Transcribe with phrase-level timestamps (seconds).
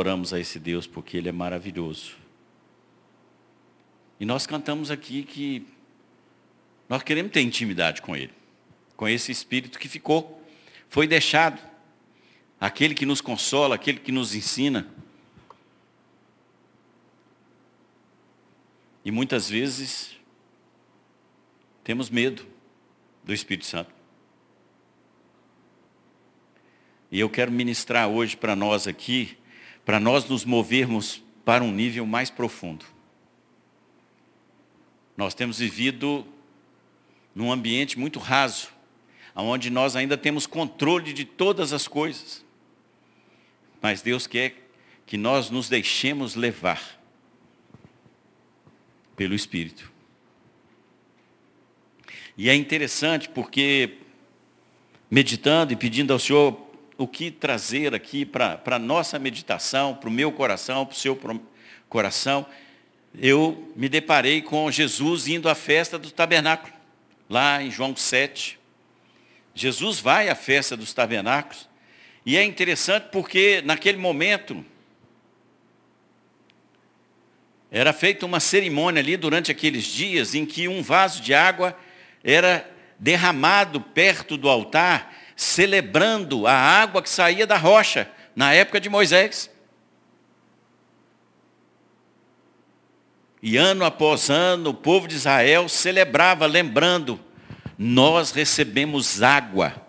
[0.00, 2.14] Oramos a esse Deus porque Ele é maravilhoso.
[4.20, 5.66] E nós cantamos aqui que
[6.88, 8.32] nós queremos ter intimidade com Ele,
[8.96, 10.40] com esse Espírito que ficou,
[10.88, 11.60] foi deixado,
[12.60, 14.88] aquele que nos consola, aquele que nos ensina.
[19.04, 20.16] E muitas vezes
[21.82, 22.46] temos medo
[23.24, 23.92] do Espírito Santo.
[27.10, 29.37] E eu quero ministrar hoje para nós aqui,
[29.88, 32.84] para nós nos movermos para um nível mais profundo.
[35.16, 36.26] Nós temos vivido
[37.34, 38.68] num ambiente muito raso,
[39.34, 42.44] onde nós ainda temos controle de todas as coisas.
[43.80, 44.68] Mas Deus quer
[45.06, 47.00] que nós nos deixemos levar
[49.16, 49.90] pelo Espírito.
[52.36, 53.96] E é interessante porque,
[55.10, 56.67] meditando e pedindo ao Senhor
[56.98, 61.18] o que trazer aqui para a nossa meditação, para o meu coração, para o seu
[61.88, 62.44] coração,
[63.16, 66.72] eu me deparei com Jesus indo à festa do tabernáculo,
[67.30, 68.58] lá em João 7.
[69.54, 71.68] Jesus vai à festa dos tabernáculos,
[72.26, 74.64] e é interessante porque naquele momento,
[77.70, 81.78] era feita uma cerimônia ali durante aqueles dias em que um vaso de água
[82.24, 88.88] era derramado perto do altar, celebrando a água que saía da rocha, na época de
[88.88, 89.48] Moisés.
[93.40, 97.20] E ano após ano, o povo de Israel celebrava, lembrando,
[97.78, 99.80] nós recebemos água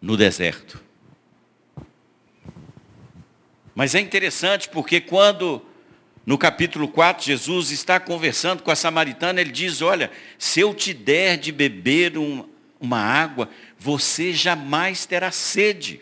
[0.00, 0.80] no deserto.
[3.74, 5.60] Mas é interessante porque quando
[6.24, 10.94] no capítulo 4, Jesus está conversando com a samaritana, ele diz, olha, se eu te
[10.94, 12.48] der de beber um,
[12.82, 16.00] uma água, você jamais terá sede.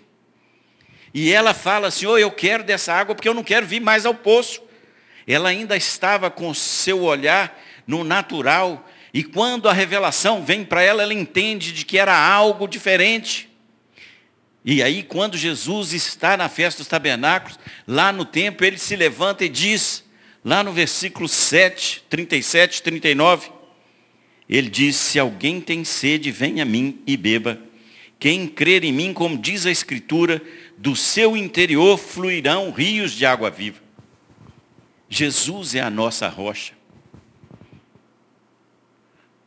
[1.13, 4.15] E ela fala, Senhor, eu quero dessa água porque eu não quero vir mais ao
[4.15, 4.63] poço.
[5.27, 11.03] Ela ainda estava com seu olhar no natural, e quando a revelação vem para ela,
[11.03, 13.51] ela entende de que era algo diferente.
[14.65, 19.45] E aí, quando Jesus está na festa dos tabernáculos, lá no templo, ele se levanta
[19.45, 20.05] e diz:
[20.45, 23.51] Lá no versículo 7, 37, 39,
[24.57, 27.61] ele diz, se alguém tem sede, venha a mim e beba.
[28.19, 30.43] Quem crer em mim, como diz a Escritura,
[30.77, 33.81] do seu interior fluirão rios de água viva.
[35.09, 36.75] Jesus é a nossa rocha.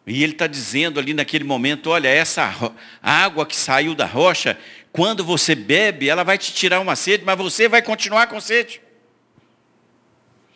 [0.08, 4.58] E ele está dizendo ali naquele momento, olha, essa água que saiu da rocha,
[4.94, 8.82] quando você bebe, ela vai te tirar uma sede, mas você vai continuar com sede.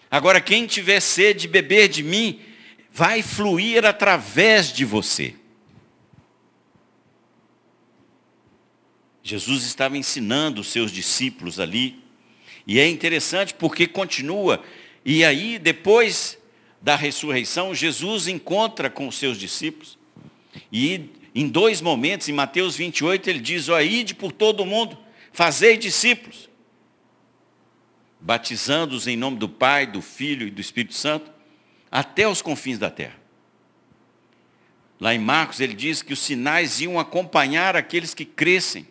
[0.10, 2.40] Agora, quem tiver sede de beber de mim,
[2.98, 5.36] vai fluir através de você.
[9.22, 12.04] Jesus estava ensinando os seus discípulos ali,
[12.66, 14.64] e é interessante porque continua,
[15.06, 16.40] e aí depois
[16.82, 19.96] da ressurreição, Jesus encontra com os seus discípulos,
[20.72, 24.98] e em dois momentos, em Mateus 28, ele diz, ó, ide por todo o mundo,
[25.32, 26.50] fazei discípulos
[28.20, 31.37] batizando-os em nome do Pai, do Filho e do Espírito Santo,
[31.98, 33.16] até os confins da terra.
[35.00, 38.88] Lá em Marcos ele diz que os sinais iam acompanhar aqueles que crescem.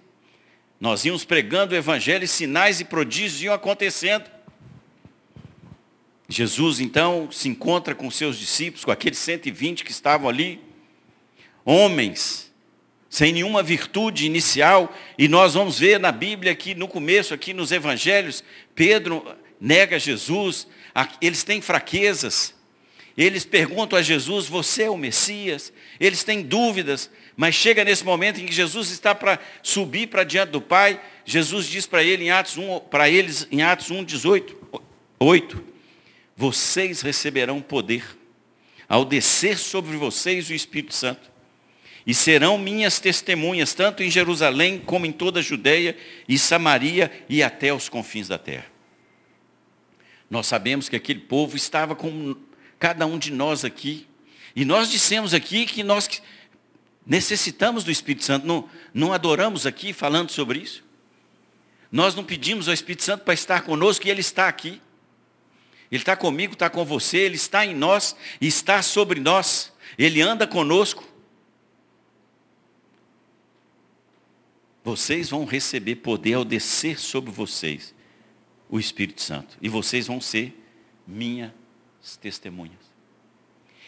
[0.81, 4.29] Nós íamos pregando o Evangelho e sinais e prodígios iam acontecendo.
[6.29, 10.61] Jesus então se encontra com seus discípulos, com aqueles 120 que estavam ali,
[11.65, 12.53] homens
[13.09, 17.71] sem nenhuma virtude inicial, e nós vamos ver na Bíblia que no começo, aqui nos
[17.71, 18.43] evangelhos,
[18.75, 19.25] Pedro
[19.61, 20.67] nega Jesus,
[21.21, 22.56] eles têm fraquezas,
[23.17, 25.73] eles perguntam a Jesus, você é o Messias?
[25.99, 30.51] Eles têm dúvidas, mas chega nesse momento em que Jesus está para subir para diante
[30.51, 34.83] do Pai, Jesus diz para ele em Atos 1, para eles em Atos 1, 18,
[35.19, 35.65] 8,
[36.37, 38.05] vocês receberão poder
[38.87, 41.31] ao descer sobre vocês o Espírito Santo
[42.07, 45.97] e serão minhas testemunhas, tanto em Jerusalém como em toda a Judéia
[46.29, 48.67] e Samaria e até os confins da terra.
[50.31, 52.37] Nós sabemos que aquele povo estava com
[52.79, 54.07] cada um de nós aqui.
[54.55, 56.23] E nós dissemos aqui que nós
[57.05, 58.47] necessitamos do Espírito Santo.
[58.47, 60.85] Não, não adoramos aqui falando sobre isso.
[61.91, 64.81] Nós não pedimos ao Espírito Santo para estar conosco e Ele está aqui.
[65.91, 69.73] Ele está comigo, está com você, Ele está em nós está sobre nós.
[69.97, 71.05] Ele anda conosco.
[74.83, 77.95] Vocês vão receber poder ao descer sobre vocês
[78.69, 79.57] o Espírito Santo.
[79.61, 80.57] E vocês vão ser
[81.07, 81.51] minhas
[82.15, 82.79] testemunhas.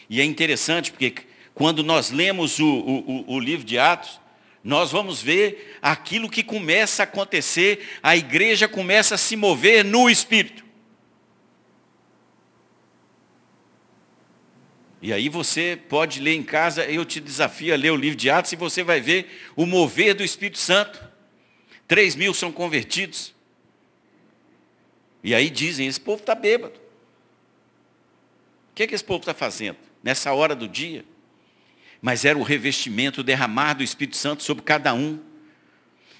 [0.09, 1.13] E é interessante porque
[1.53, 4.19] quando nós lemos o, o, o livro de Atos,
[4.63, 10.09] nós vamos ver aquilo que começa a acontecer, a igreja começa a se mover no
[10.09, 10.65] Espírito.
[15.01, 18.29] E aí você pode ler em casa, eu te desafio a ler o livro de
[18.29, 21.01] Atos e você vai ver o mover do Espírito Santo.
[21.87, 23.33] Três mil são convertidos.
[25.23, 26.88] E aí dizem, esse povo está bêbado.
[28.79, 29.75] O que, é que esse povo está fazendo?
[30.01, 31.03] Nessa hora do dia?
[32.01, 35.19] Mas era o revestimento, o derramar do Espírito Santo sobre cada um.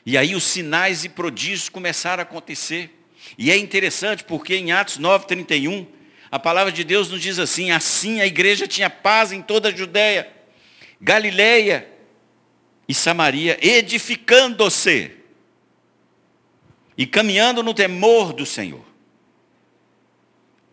[0.06, 3.01] E aí os sinais e prodígios começaram a acontecer.
[3.38, 5.88] E é interessante porque em Atos 9, 31,
[6.29, 9.73] a palavra de Deus nos diz assim, assim a igreja tinha paz em toda a
[9.73, 10.29] Judéia,
[11.00, 11.88] Galileia
[12.89, 15.11] e Samaria, edificando-se
[16.97, 18.83] e caminhando no temor do Senhor.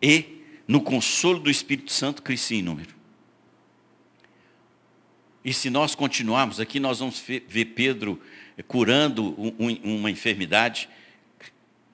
[0.01, 0.36] E
[0.67, 2.95] no consolo do Espírito Santo crescia em número.
[5.45, 8.21] E se nós continuarmos aqui, nós vamos ver Pedro
[8.67, 10.89] curando uma enfermidade,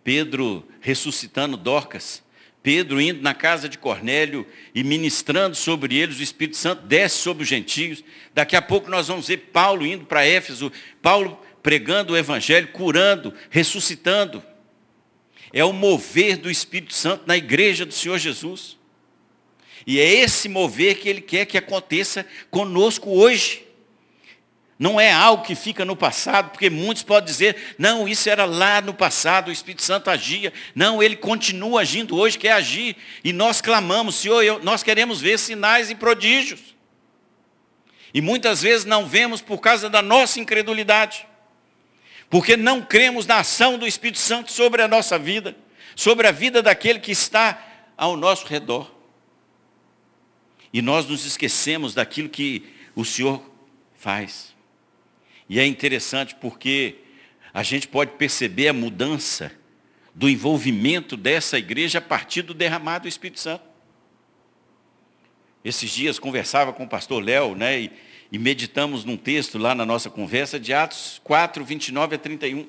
[0.03, 2.23] Pedro ressuscitando Dorcas,
[2.63, 7.43] Pedro indo na casa de Cornélio e ministrando sobre eles, o Espírito Santo desce sobre
[7.43, 8.03] os gentios.
[8.33, 10.71] Daqui a pouco nós vamos ver Paulo indo para Éfeso,
[11.01, 14.41] Paulo pregando o Evangelho, curando, ressuscitando.
[15.53, 18.75] É o mover do Espírito Santo na igreja do Senhor Jesus.
[19.85, 23.63] E é esse mover que Ele quer que aconteça conosco hoje.
[24.79, 28.81] Não é algo que fica no passado, porque muitos podem dizer, não, isso era lá
[28.81, 30.51] no passado, o Espírito Santo agia.
[30.73, 32.97] Não, ele continua agindo hoje, quer agir.
[33.23, 36.59] E nós clamamos, Senhor, eu, nós queremos ver sinais e prodígios.
[38.13, 41.25] E muitas vezes não vemos por causa da nossa incredulidade.
[42.33, 45.55] Porque não cremos na ação do Espírito Santo sobre a nossa vida,
[45.95, 47.63] sobre a vida daquele que está
[47.95, 48.91] ao nosso redor.
[50.73, 53.39] E nós nos esquecemos daquilo que o Senhor
[53.93, 54.51] faz.
[55.47, 56.95] E é interessante porque
[57.53, 59.51] a gente pode perceber a mudança
[60.15, 63.63] do envolvimento dessa igreja a partir do derramado do Espírito Santo.
[65.63, 67.91] Esses dias conversava com o pastor Léo, né, e,
[68.33, 72.67] e, meditamos num texto lá na nossa conversa de Atos 4, 29 a 31.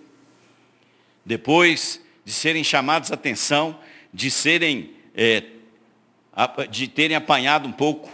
[1.25, 3.81] Depois de serem chamados a atenção,
[4.13, 5.43] de serem, é,
[6.71, 8.13] de terem apanhado um pouco,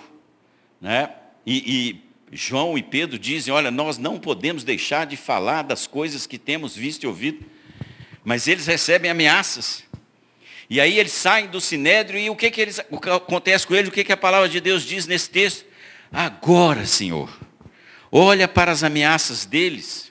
[0.80, 1.10] né,
[1.44, 2.00] e,
[2.30, 6.38] e João e Pedro dizem, olha, nós não podemos deixar de falar das coisas que
[6.38, 7.44] temos visto e ouvido.
[8.22, 9.82] Mas eles recebem ameaças.
[10.68, 13.88] E aí eles saem do sinédrio e o que, que, eles, acontece com eles?
[13.88, 15.69] O que, que a palavra de Deus diz nesse texto?
[16.12, 17.30] Agora, Senhor,
[18.10, 20.10] olha para as ameaças deles.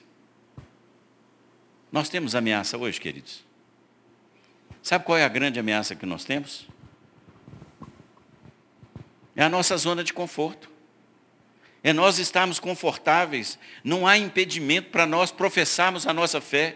[1.91, 3.43] Nós temos ameaça hoje, queridos.
[4.81, 6.67] Sabe qual é a grande ameaça que nós temos?
[9.35, 10.69] É a nossa zona de conforto
[11.83, 16.75] é nós estarmos confortáveis, não há impedimento para nós professarmos a nossa fé.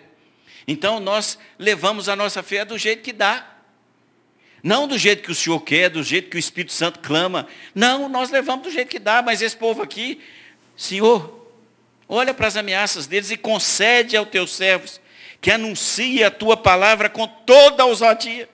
[0.68, 3.53] Então nós levamos a nossa fé do jeito que dá.
[4.64, 7.46] Não do jeito que o Senhor quer, do jeito que o Espírito Santo clama.
[7.76, 10.22] Não, nós levamos do jeito que dá, mas esse povo aqui,
[10.78, 11.46] Senhor,
[12.08, 15.02] olha para as ameaças deles e concede aos teus servos
[15.42, 18.48] que anuncie a tua palavra com toda a ousadia.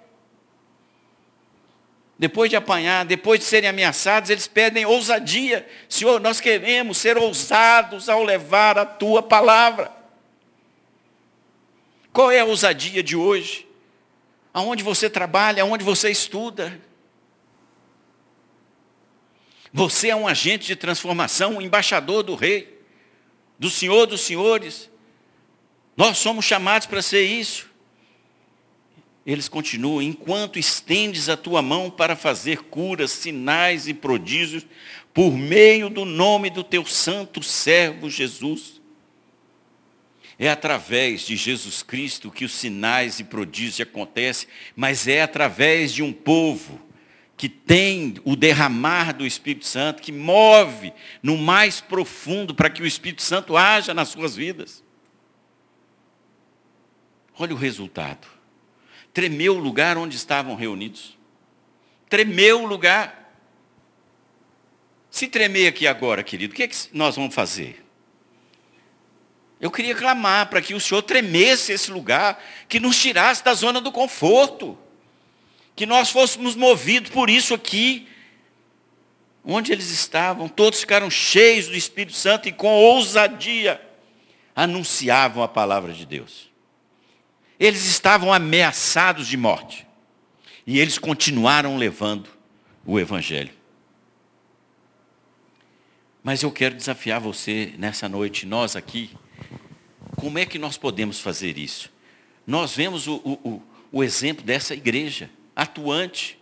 [2.18, 5.66] Depois de apanhar, depois de serem ameaçados, eles pedem ousadia.
[5.88, 9.92] Senhor, nós queremos ser ousados ao levar a tua palavra.
[12.12, 13.69] Qual é a ousadia de hoje?
[14.54, 16.80] Aonde você trabalha, aonde você estuda?
[19.71, 22.81] Você é um agente de transformação, um embaixador do rei,
[23.57, 24.90] do Senhor dos senhores.
[25.95, 27.69] Nós somos chamados para ser isso
[29.31, 34.66] eles continuam, enquanto estendes a tua mão para fazer curas, sinais e prodígios,
[35.14, 38.79] por meio do nome do teu santo servo Jesus.
[40.42, 46.02] É através de Jesus Cristo que os sinais e prodígios acontecem, mas é através de
[46.02, 46.80] um povo
[47.36, 52.86] que tem o derramar do Espírito Santo, que move no mais profundo para que o
[52.86, 54.81] Espírito Santo haja nas suas vidas.
[57.38, 58.28] Olha o resultado.
[59.14, 61.18] Tremeu o lugar onde estavam reunidos.
[62.10, 63.34] Tremeu o lugar.
[65.12, 67.89] Se tremer aqui agora, querido, o que, é que nós vamos fazer?
[69.59, 73.81] Eu queria clamar para que o Senhor tremesse esse lugar, que nos tirasse da zona
[73.81, 74.78] do conforto,
[75.75, 78.07] que nós fôssemos movidos por isso aqui,
[79.44, 83.81] onde eles estavam, todos ficaram cheios do Espírito Santo e com ousadia
[84.56, 86.49] anunciavam a palavra de Deus.
[87.59, 89.85] Eles estavam ameaçados de morte.
[90.66, 92.30] E eles continuaram levando
[92.85, 93.58] o Evangelho.
[96.21, 99.11] Mas eu quero desafiar você nessa noite, nós aqui,
[100.18, 101.90] como é que nós podemos fazer isso?
[102.45, 106.38] Nós vemos o, o, o exemplo dessa igreja atuante.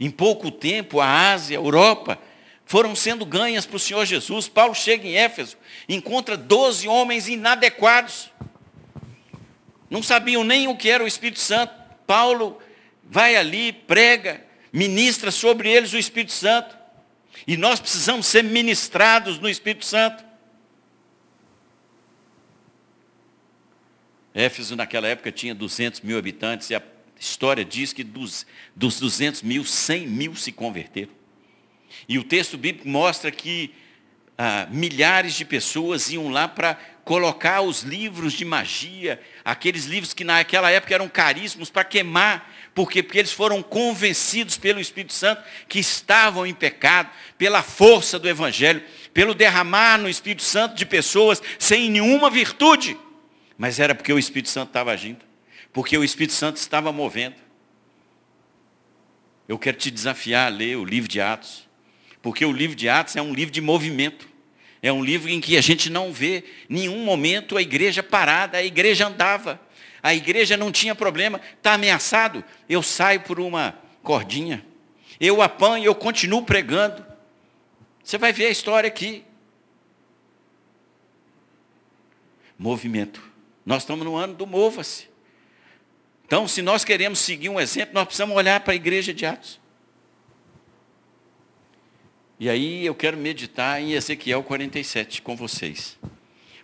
[0.00, 2.18] Em pouco tempo, a Ásia, a Europa,
[2.64, 4.48] foram sendo ganhas para o Senhor Jesus.
[4.48, 5.56] Paulo chega em Éfeso,
[5.88, 8.30] encontra 12 homens inadequados.
[9.88, 11.72] Não sabiam nem o que era o Espírito Santo.
[12.06, 12.58] Paulo
[13.04, 16.81] vai ali, prega, ministra sobre eles o Espírito Santo.
[17.46, 20.24] E nós precisamos ser ministrados no Espírito Santo.
[24.34, 26.82] Éfeso naquela época tinha 200 mil habitantes e a
[27.18, 31.12] história diz que dos, dos 200 mil, 100 mil se converteram.
[32.08, 33.74] E o texto bíblico mostra que
[34.36, 36.74] ah, milhares de pessoas iam lá para
[37.04, 43.02] colocar os livros de magia, aqueles livros que naquela época eram caríssimos, para queimar, porque,
[43.02, 48.82] porque eles foram convencidos pelo Espírito Santo que estavam em pecado, pela força do Evangelho,
[49.12, 52.96] pelo derramar no Espírito Santo de pessoas sem nenhuma virtude.
[53.58, 55.20] Mas era porque o Espírito Santo estava agindo,
[55.72, 57.36] porque o Espírito Santo estava movendo.
[59.46, 61.68] Eu quero te desafiar a ler o livro de Atos,
[62.22, 64.32] porque o livro de Atos é um livro de movimento.
[64.80, 68.64] É um livro em que a gente não vê nenhum momento a igreja parada, a
[68.64, 69.60] igreja andava.
[70.02, 74.66] A igreja não tinha problema, está ameaçado, eu saio por uma cordinha.
[75.20, 77.06] Eu apanho, eu continuo pregando.
[78.02, 79.24] Você vai ver a história aqui.
[82.58, 83.22] Movimento.
[83.64, 85.08] Nós estamos no ano do mova-se.
[86.26, 89.60] Então, se nós queremos seguir um exemplo, nós precisamos olhar para a igreja de Atos.
[92.40, 95.96] E aí eu quero meditar em Ezequiel 47 com vocês.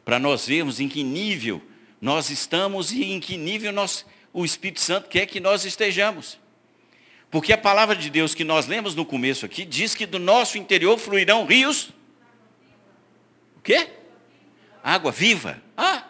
[0.05, 1.63] Para nós vermos em que nível
[2.01, 6.39] nós estamos e em que nível nós, o Espírito Santo quer que nós estejamos.
[7.31, 10.57] Porque a palavra de Deus que nós lemos no começo aqui diz que do nosso
[10.57, 11.91] interior fluirão rios.
[13.57, 13.91] O quê?
[14.83, 15.63] Água viva.
[15.77, 16.05] Ah,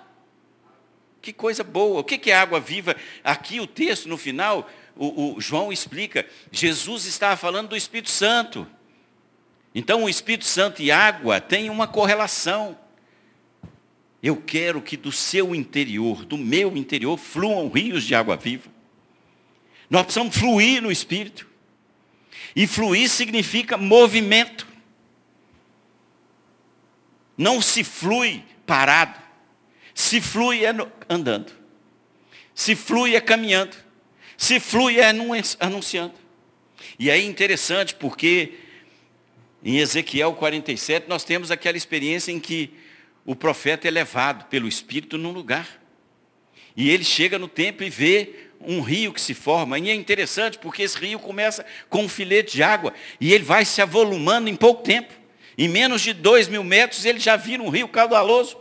[1.21, 2.01] que coisa boa.
[2.01, 2.95] O que é água viva?
[3.25, 6.27] Aqui o texto, no final, o, o João explica.
[6.53, 8.67] Jesus estava falando do Espírito Santo.
[9.75, 12.79] Então o Espírito Santo e água têm uma correlação.
[14.23, 18.69] Eu quero que do seu interior, do meu interior, fluam rios de água viva.
[19.89, 21.47] Nós precisamos fluir no Espírito.
[22.55, 24.67] E fluir significa movimento.
[27.37, 29.21] Não se flui parado.
[29.95, 30.75] Se flui é
[31.09, 31.53] andando.
[32.55, 33.77] Se flui é caminhando.
[34.37, 35.09] Se flui é
[35.61, 36.15] anunciando.
[36.99, 38.55] E aí é interessante porque
[39.63, 42.73] em Ezequiel 47 nós temos aquela experiência em que
[43.29, 45.69] o profeta é levado pelo Espírito num lugar.
[46.75, 49.79] E ele chega no templo e vê um rio que se forma.
[49.79, 53.67] E é interessante porque esse rio começa com um filete de água e ele vai
[53.67, 55.13] se avolumando em pouco tempo.
[55.59, 58.57] Em menos de dois mil metros ele já vira um rio caudaloso.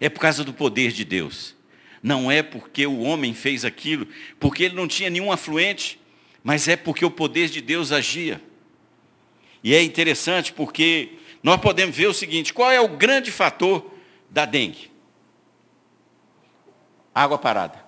[0.00, 1.54] É por causa do poder de Deus.
[2.02, 4.08] Não é porque o homem fez aquilo,
[4.40, 6.00] porque ele não tinha nenhum afluente,
[6.42, 8.42] mas é porque o poder de Deus agia.
[9.62, 11.10] E é interessante porque
[11.42, 13.92] nós podemos ver o seguinte: qual é o grande fator
[14.30, 14.90] da dengue?
[17.14, 17.84] Água parada.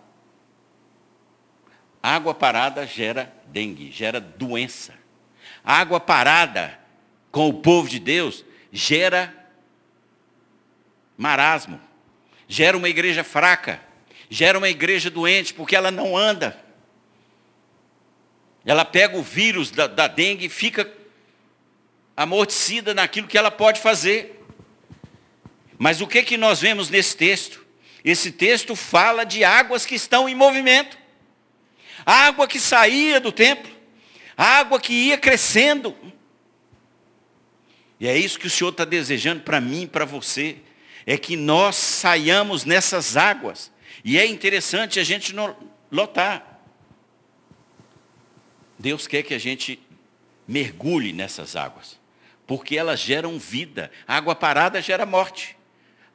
[2.02, 4.94] Água parada gera dengue, gera doença.
[5.64, 6.78] Água parada
[7.30, 9.34] com o povo de Deus gera
[11.16, 11.80] marasmo,
[12.46, 13.80] gera uma igreja fraca,
[14.30, 16.58] gera uma igreja doente, porque ela não anda.
[18.64, 20.84] Ela pega o vírus da, da dengue e fica
[22.18, 24.44] amortecida naquilo que ela pode fazer.
[25.78, 27.64] Mas o que, que nós vemos nesse texto?
[28.04, 30.98] Esse texto fala de águas que estão em movimento.
[32.04, 33.72] Água que saía do templo.
[34.36, 35.94] Água que ia crescendo.
[38.00, 40.56] E é isso que o Senhor está desejando para mim e para você.
[41.06, 43.70] É que nós saiamos nessas águas.
[44.04, 45.32] E é interessante a gente
[45.88, 46.62] lotar.
[48.76, 49.78] Deus quer que a gente
[50.48, 51.97] mergulhe nessas águas
[52.48, 53.92] porque elas geram vida.
[54.06, 55.54] Água parada gera morte.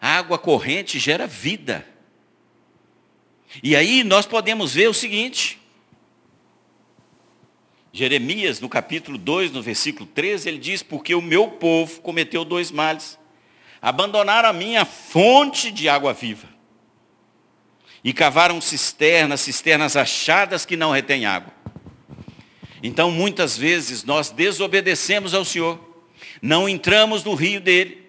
[0.02, 1.88] Água corrente gera vida.
[3.62, 5.60] E aí nós podemos ver o seguinte.
[7.92, 12.72] Jeremias, no capítulo 2, no versículo 13, ele diz, porque o meu povo cometeu dois
[12.72, 13.20] males.
[13.80, 16.50] Abandonaram a minha fonte de água viva.
[18.04, 21.54] E cavaram cisternas, cisternas achadas que não retêm água.
[22.82, 25.93] Então, muitas vezes, nós desobedecemos ao Senhor
[26.44, 28.06] não entramos no rio dele.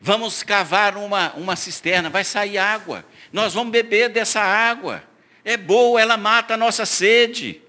[0.00, 3.04] Vamos cavar uma, uma cisterna, vai sair água.
[3.32, 5.02] Nós vamos beber dessa água.
[5.44, 7.60] É boa, ela mata a nossa sede.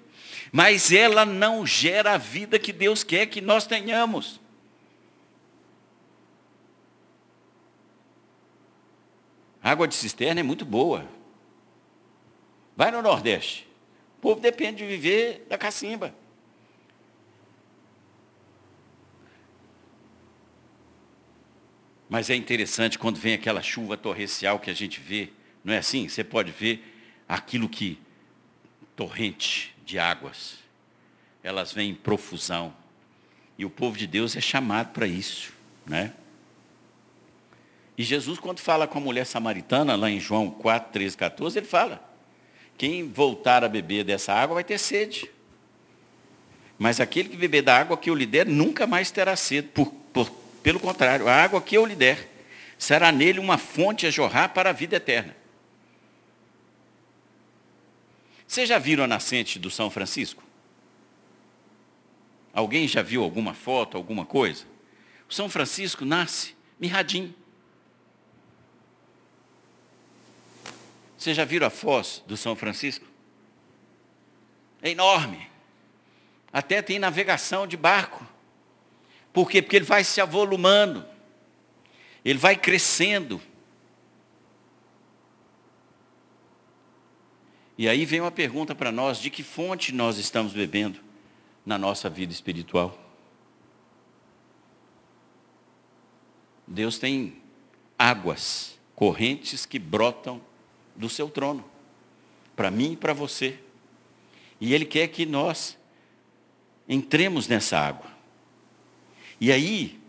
[0.52, 4.40] Mas ela não gera a vida que Deus quer que nós tenhamos.
[9.60, 11.10] Água de cisterna é muito boa.
[12.78, 13.68] Vai no Nordeste.
[14.20, 16.14] O povo depende de viver da cacimba.
[22.10, 25.30] Mas é interessante quando vem aquela chuva torrencial que a gente vê,
[25.64, 26.08] não é assim?
[26.08, 26.84] Você pode ver
[27.28, 28.00] aquilo que
[28.96, 30.60] torrente de águas.
[31.44, 32.74] Elas vêm em profusão.
[33.58, 35.54] E o povo de Deus é chamado para isso,
[35.86, 36.14] né?
[37.98, 41.66] E Jesus, quando fala com a mulher samaritana, lá em João 4, 13, 14, ele
[41.66, 42.04] fala:
[42.78, 45.32] quem voltar a beber dessa água vai ter sede.
[46.78, 49.70] Mas aquele que beber da água que eu lhe der, nunca mais terá sede.
[49.70, 50.30] Por, por,
[50.66, 52.28] pelo contrário, a água que eu lhe der,
[52.76, 55.38] será nele uma fonte a jorrar para a vida eterna.
[58.48, 60.42] Vocês já viram a nascente do São Francisco?
[62.52, 64.66] Alguém já viu alguma foto, alguma coisa?
[65.30, 67.32] O São Francisco nasce mirradinho.
[71.16, 73.06] Vocês já viram a foz do São Francisco?
[74.82, 75.48] É enorme.
[76.52, 78.34] Até tem navegação de barco.
[79.36, 79.62] Por quê?
[79.62, 81.06] Porque ele vai se avolumando.
[82.24, 83.42] Ele vai crescendo.
[87.78, 91.02] E aí vem uma pergunta para nós, de que fonte nós estamos bebendo
[91.66, 92.98] na nossa vida espiritual?
[96.66, 97.42] Deus tem
[98.00, 100.42] águas correntes que brotam
[100.96, 101.70] do seu trono,
[102.56, 103.60] para mim e para você.
[104.62, 105.78] E Ele quer que nós
[106.88, 108.15] entremos nessa água.
[109.40, 110.00] E aí,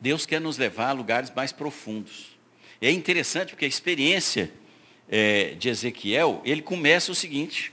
[0.00, 2.38] Deus quer nos levar a lugares mais profundos.
[2.80, 4.52] E é interessante porque a experiência
[5.08, 7.72] é, de Ezequiel, ele começa o seguinte,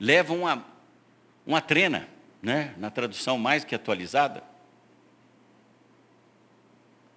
[0.00, 0.66] leva uma,
[1.46, 2.08] uma trena,
[2.40, 4.42] né, na tradução mais que atualizada,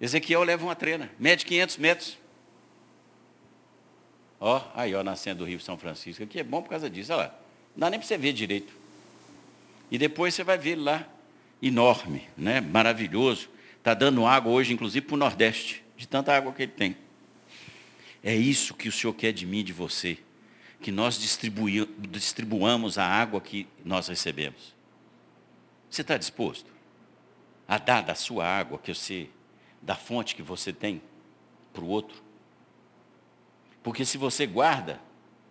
[0.00, 2.18] Ezequiel leva uma trena, mede 500 metros.
[4.38, 6.22] Ó, aí, ó, nascendo do Rio São Francisco.
[6.22, 7.34] Aqui é bom por causa disso, olha lá.
[7.74, 8.74] Não dá nem para você ver direito.
[9.90, 11.08] E depois você vai ver lá,
[11.62, 12.60] enorme, né?
[12.60, 13.48] maravilhoso.
[13.78, 16.96] Está dando água hoje, inclusive, para o Nordeste, de tanta água que ele tem.
[18.22, 20.18] É isso que o Senhor quer de mim e de você.
[20.80, 24.74] Que nós distribuamos a água que nós recebemos.
[25.88, 26.70] Você está disposto
[27.66, 29.28] a dar da sua água que você,
[29.80, 31.00] da fonte que você tem,
[31.72, 32.22] para o outro?
[33.82, 35.00] Porque se você guarda,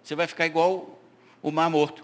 [0.04, 1.00] você vai ficar igual
[1.41, 2.04] o mar morto.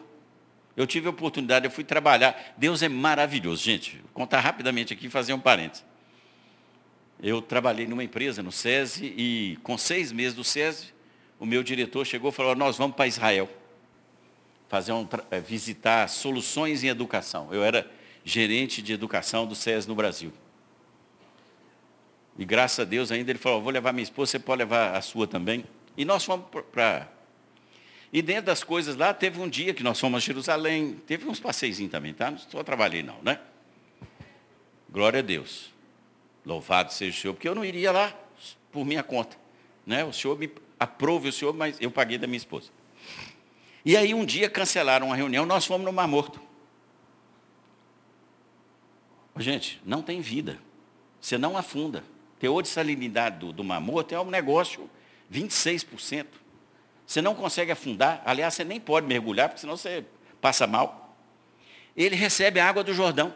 [0.76, 2.56] Eu tive a oportunidade, eu fui trabalhar.
[2.58, 3.98] Deus é maravilhoso, gente.
[3.98, 5.84] Vou contar rapidamente aqui e fazer um parênteses.
[7.22, 10.94] Eu trabalhei numa empresa no SESI e com seis meses do SESI,
[11.40, 13.50] o meu diretor chegou e falou, nós vamos para Israel.
[14.68, 17.54] Fazer um, eh, visitar soluções em educação.
[17.54, 17.90] Eu era
[18.24, 20.32] gerente de educação do SESI no Brasil.
[22.38, 25.02] E graças a Deus ainda ele falou, vou levar minha esposa, você pode levar a
[25.02, 25.66] sua também.
[25.98, 27.08] E nós fomos para.
[28.14, 31.40] E dentro das coisas lá, teve um dia que nós fomos a Jerusalém, teve uns
[31.40, 32.30] passeizinhos também, tá?
[32.30, 33.40] Não só trabalhei não, né?
[34.90, 35.72] Glória a Deus.
[36.46, 38.14] Louvado seja o Senhor, porque eu não iria lá
[38.72, 39.38] por minha conta.
[39.86, 40.04] Né?
[40.04, 42.70] O Senhor me aprove o Senhor, mas eu paguei da minha esposa.
[43.86, 46.42] E aí um dia cancelaram uma reunião, nós fomos no Mar Morto.
[49.38, 50.60] Gente, não tem vida.
[51.20, 52.04] Você não afunda.
[52.40, 54.90] Teor de salinidade do, do Mar Morto é um negócio
[55.32, 56.26] 26%.
[57.12, 60.06] Você não consegue afundar, aliás, você nem pode mergulhar, porque senão você
[60.40, 61.14] passa mal.
[61.94, 63.36] Ele recebe a água do Jordão,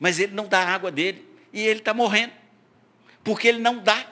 [0.00, 2.32] mas ele não dá a água dele, e ele está morrendo,
[3.22, 4.04] porque ele não dá.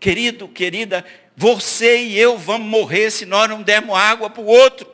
[0.00, 1.04] Querido, querida,
[1.36, 4.90] você e eu vamos morrer se nós não dermos água para o outro.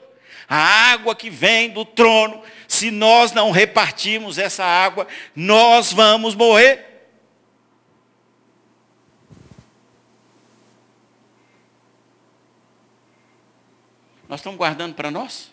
[0.49, 0.57] A
[0.91, 5.07] água que vem do trono, se nós não repartirmos essa água,
[5.37, 6.88] nós vamos morrer.
[14.29, 15.51] Nós estamos guardando para nós?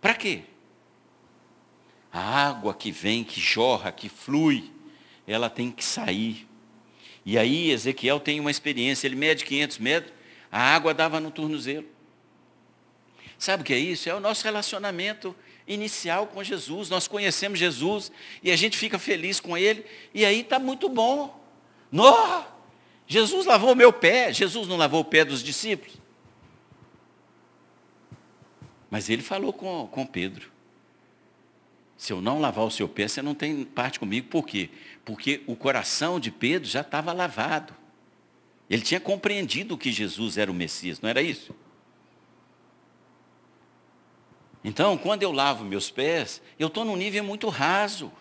[0.00, 0.42] Para quê?
[2.12, 4.72] A água que vem, que jorra, que flui,
[5.26, 6.48] ela tem que sair.
[7.24, 10.12] E aí Ezequiel tem uma experiência, ele mede 500 metros,
[10.50, 11.86] a água dava no tornozelo.
[13.38, 14.08] Sabe o que é isso?
[14.08, 15.34] É o nosso relacionamento
[15.66, 16.90] inicial com Jesus.
[16.90, 18.10] Nós conhecemos Jesus
[18.42, 21.40] e a gente fica feliz com Ele, e aí está muito bom.
[21.90, 22.61] Nossa!
[23.06, 26.00] Jesus lavou o meu pé, Jesus não lavou o pé dos discípulos.
[28.90, 30.50] Mas ele falou com, com Pedro.
[31.96, 34.28] Se eu não lavar o seu pé, você não tem parte comigo.
[34.28, 34.70] Por quê?
[35.04, 37.74] Porque o coração de Pedro já estava lavado.
[38.68, 41.54] Ele tinha compreendido que Jesus era o Messias, não era isso?
[44.64, 48.12] Então, quando eu lavo meus pés, eu estou num nível muito raso.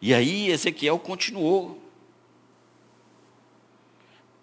[0.00, 1.82] E aí Ezequiel continuou.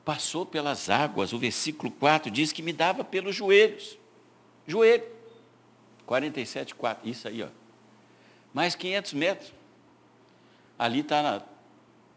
[0.04, 3.98] Passou pelas águas, o versículo 4 diz que me dava pelos joelhos.
[4.68, 5.04] Joelho.
[6.06, 7.10] 47, 4.
[7.10, 7.48] Isso aí, ó.
[8.54, 9.54] Mais 500 metros.
[10.78, 11.44] Ali está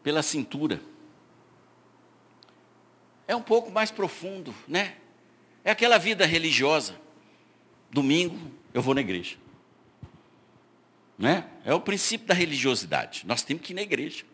[0.02, 0.80] pela cintura.
[3.28, 4.96] É um pouco mais profundo, né?
[5.64, 6.96] É aquela vida religiosa.
[7.90, 8.38] Domingo
[8.72, 9.36] eu vou na igreja.
[11.18, 11.48] Né?
[11.64, 13.24] É o princípio da religiosidade.
[13.26, 14.24] Nós temos que ir na igreja.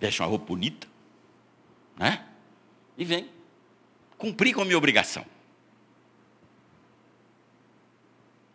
[0.00, 0.88] Deixa uma roupa bonita.
[1.96, 2.24] Né?
[2.96, 3.30] E vem.
[4.16, 5.24] Cumprir com a minha obrigação.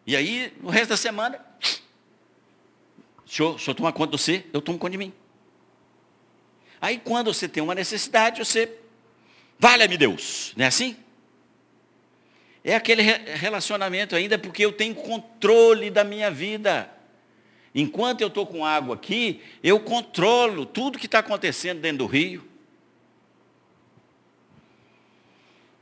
[0.05, 1.45] E aí, no resto da semana,
[3.23, 5.13] o o senhor toma conta de você, eu tomo conta de mim.
[6.79, 8.77] Aí quando você tem uma necessidade, você,
[9.59, 10.95] valha-me Deus, não é assim?
[12.67, 16.91] É aquele relacionamento ainda porque eu tenho controle da minha vida.
[17.73, 22.45] Enquanto eu estou com água aqui, eu controlo tudo que está acontecendo dentro do rio.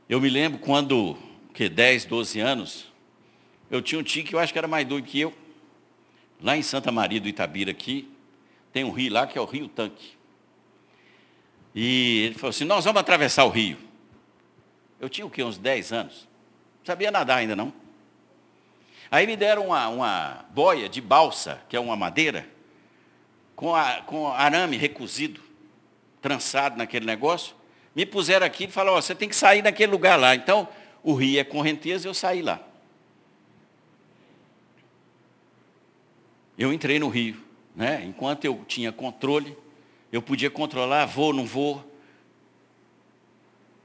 [0.08, 1.18] Eu me lembro quando,
[1.52, 2.92] que 10, 12 anos,
[3.68, 5.34] eu tinha um tio que eu acho que era mais doido que eu.
[6.40, 8.08] Lá em Santa Maria do Itabira aqui,
[8.72, 10.12] tem um rio lá que é o Rio Tanque.
[11.74, 13.76] E ele falou assim, nós vamos atravessar o rio.
[15.00, 15.42] Eu tinha o quê?
[15.42, 16.35] Uns 10 anos.
[16.86, 17.72] Sabia nadar ainda não.
[19.10, 22.48] Aí me deram uma, uma boia de balsa, que é uma madeira,
[23.56, 25.42] com, a, com arame recozido,
[26.22, 27.56] trançado naquele negócio.
[27.92, 30.36] Me puseram aqui e falaram, oh, você tem que sair daquele lugar lá.
[30.36, 30.68] Então,
[31.02, 32.60] o rio é correnteza, eu saí lá.
[36.56, 37.42] Eu entrei no rio.
[37.74, 38.04] Né?
[38.04, 39.58] Enquanto eu tinha controle,
[40.12, 41.84] eu podia controlar, vou, não vou.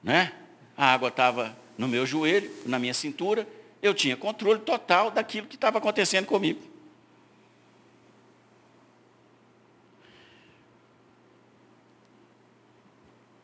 [0.03, 0.33] Né?
[0.77, 3.47] A água estava no meu joelho, na minha cintura,
[3.81, 6.61] eu tinha controle total daquilo que estava acontecendo comigo.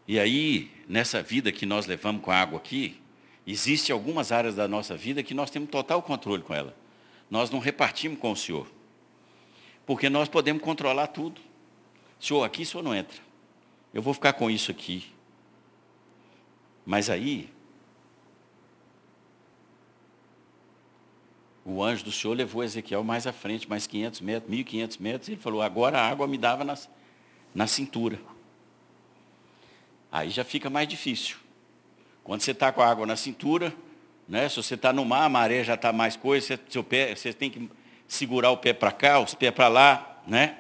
[0.08, 3.02] E aí, nessa vida que nós levamos com a água aqui,
[3.46, 6.76] existem algumas áreas da nossa vida que nós temos total controle com ela.
[7.30, 8.68] Nós não repartimos com o Senhor.
[9.86, 11.42] Porque nós podemos controlar tudo.
[12.20, 13.18] Senhor, aqui o senhor não entra.
[13.94, 15.06] Eu vou ficar com isso aqui.
[16.86, 17.50] Mas aí,
[21.70, 25.34] o anjo do Senhor levou Ezequiel mais à frente, mais 500 metros, 1.500 metros, e
[25.34, 26.78] ele falou, agora a água me dava na,
[27.54, 28.20] na cintura.
[30.12, 31.38] Aí já fica mais difícil.
[32.24, 33.74] Quando você está com a água na cintura,
[34.28, 37.14] né, se você está no mar, a maré já está mais coisa, você, seu pé,
[37.14, 37.70] você tem que
[38.08, 40.58] segurar o pé para cá, os pés para lá, né?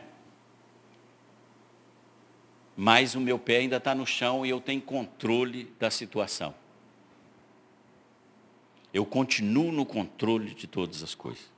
[2.78, 6.54] mas o meu pé ainda está no chão e eu tenho controle da situação.
[8.97, 11.51] Eu continuo no controle de todas as coisas.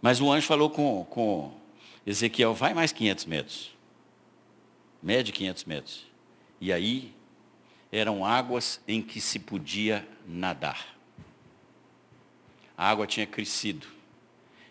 [0.00, 1.52] Mas o anjo falou com, com
[2.06, 3.76] Ezequiel, vai mais 500 metros.
[5.02, 6.06] Mede 500 metros.
[6.58, 7.12] E aí,
[7.92, 10.96] eram águas em que se podia nadar.
[12.74, 13.86] A água tinha crescido.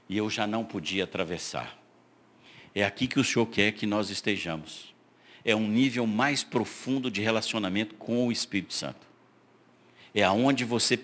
[0.09, 1.77] E eu já não podia atravessar.
[2.73, 4.91] É aqui que o Senhor quer que nós estejamos
[5.45, 9.07] é um nível mais profundo de relacionamento com o Espírito Santo.
[10.13, 10.97] É aonde você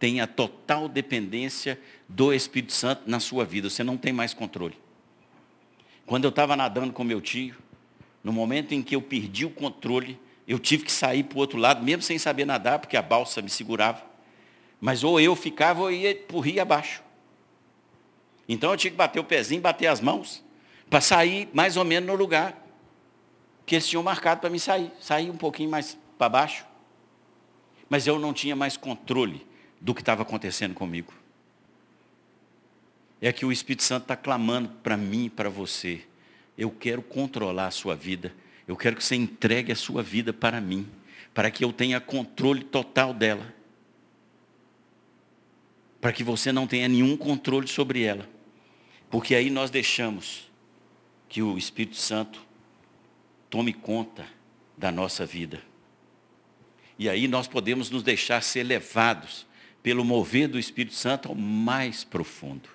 [0.00, 3.68] tem a total dependência do Espírito Santo na sua vida.
[3.68, 4.76] Você não tem mais controle.
[6.06, 7.54] Quando eu estava nadando com meu tio,
[8.24, 11.58] no momento em que eu perdi o controle, eu tive que sair para o outro
[11.58, 14.02] lado, mesmo sem saber nadar, porque a balsa me segurava.
[14.80, 17.02] Mas ou eu ficava ou ia o rio abaixo.
[18.48, 20.42] Então eu tinha que bater o pezinho, bater as mãos,
[20.88, 22.56] para sair mais ou menos no lugar
[23.66, 24.90] que eles tinham marcado para mim sair.
[24.98, 26.64] Sair um pouquinho mais para baixo.
[27.88, 29.49] Mas eu não tinha mais controle
[29.80, 31.12] do que estava acontecendo comigo.
[33.20, 36.02] É que o Espírito Santo está clamando para mim e para você.
[36.56, 38.34] Eu quero controlar a sua vida.
[38.66, 40.86] Eu quero que você entregue a sua vida para mim.
[41.32, 43.54] Para que eu tenha controle total dela.
[46.00, 48.28] Para que você não tenha nenhum controle sobre ela.
[49.10, 50.50] Porque aí nós deixamos
[51.28, 52.42] que o Espírito Santo
[53.50, 54.26] tome conta
[54.76, 55.62] da nossa vida.
[56.98, 59.46] E aí nós podemos nos deixar ser levados
[59.82, 62.68] pelo mover do Espírito Santo ao mais profundo.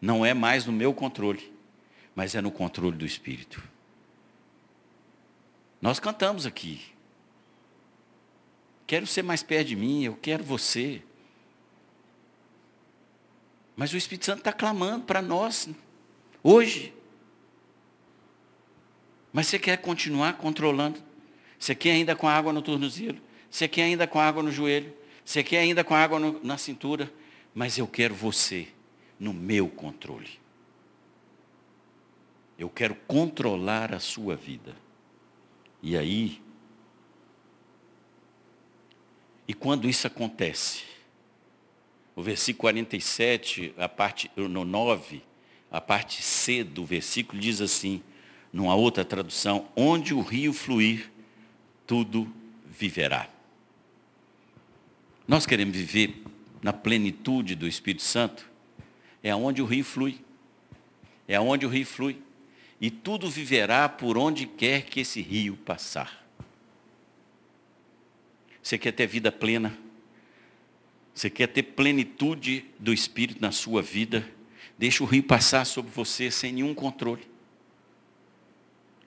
[0.00, 1.52] Não é mais no meu controle,
[2.14, 3.62] mas é no controle do Espírito.
[5.80, 6.80] Nós cantamos aqui.
[8.86, 11.02] Quero ser mais perto de mim, eu quero você.
[13.76, 15.68] Mas o Espírito Santo está clamando para nós,
[16.42, 16.94] hoje.
[19.32, 21.00] Mas você quer continuar controlando?
[21.58, 23.20] Você quer ainda com água no tornozelo?
[23.50, 24.92] Você quer ainda com água no joelho?
[25.28, 27.12] Você quer ainda com água no, na cintura?
[27.54, 28.66] Mas eu quero você
[29.20, 30.40] no meu controle.
[32.58, 34.74] Eu quero controlar a sua vida.
[35.82, 36.40] E aí,
[39.46, 40.84] e quando isso acontece,
[42.16, 45.22] o versículo 47, a parte, no 9,
[45.70, 48.02] a parte C do versículo diz assim,
[48.50, 51.12] numa outra tradução, onde o rio fluir,
[51.86, 52.26] tudo
[52.64, 53.28] viverá.
[55.28, 56.22] Nós queremos viver
[56.62, 58.48] na plenitude do Espírito Santo,
[59.22, 60.18] é onde o rio flui.
[61.28, 62.18] É onde o rio flui.
[62.80, 66.26] E tudo viverá por onde quer que esse rio passar.
[68.62, 69.76] Você quer ter vida plena?
[71.14, 74.26] Você quer ter plenitude do Espírito na sua vida?
[74.78, 77.28] Deixa o rio passar sobre você sem nenhum controle.